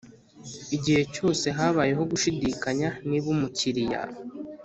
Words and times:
Igihe 0.75 1.01
cyose 1.13 1.45
habayeho 1.57 2.03
gushidikanya 2.11 2.89
niba 3.07 3.27
umukiriya 3.35 4.01